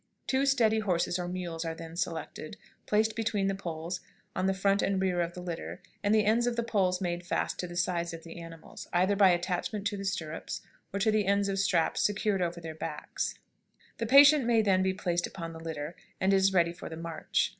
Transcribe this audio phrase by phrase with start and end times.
[0.25, 2.57] Two steady horses or mules are then selected,
[2.87, 3.99] placed between the poles
[4.35, 7.23] in the front and rear of the litter, and the ends of the poles made
[7.23, 10.61] fast to the sides of the animals, either by attachment to the stirrups
[10.91, 13.35] or to the ends of straps secured over their backs.
[13.77, 16.73] [Illustration: HORSE LITTER.] The patient may then be placed upon the litter, and is ready
[16.73, 17.49] for the march.